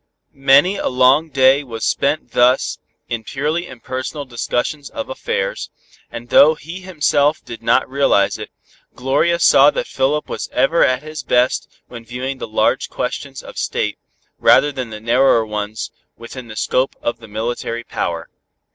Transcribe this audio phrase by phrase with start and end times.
[0.33, 5.69] Many a long day was spent thus in purely impersonal discussions of affairs,
[6.09, 8.49] and though he himself did not realize it,
[8.95, 13.59] Gloria saw that Philip was ever at his best when viewing the large questions of
[13.59, 13.99] State,
[14.39, 18.27] rather than the narrower ones within the scope of the military power.